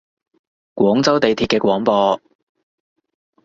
[0.73, 2.19] 廣州地鐵嘅廣播